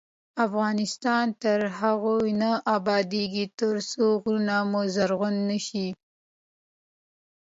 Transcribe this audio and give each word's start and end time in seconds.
افغانستان 0.45 1.25
تر 1.43 1.59
هغو 1.79 2.15
نه 2.41 2.51
ابادیږي، 2.75 3.45
ترڅو 3.59 4.05
غرونه 4.21 4.55
مو 4.71 4.81
زرغون 4.95 5.35
نشي. 5.49 5.87